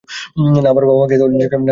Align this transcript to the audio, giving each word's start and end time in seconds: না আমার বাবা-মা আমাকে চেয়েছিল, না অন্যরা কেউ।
না 0.53 0.67
আমার 0.73 0.83
বাবা-মা 0.89 0.99
আমাকে 0.99 1.15
চেয়েছিল, 1.19 1.29
না 1.37 1.37
অন্যরা 1.37 1.49
কেউ। 1.51 1.67